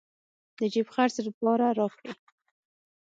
د 0.59 0.61
جېب 0.73 0.87
خرڅ 0.93 1.15
لپاره 1.27 1.65
راكړې. 1.79 2.11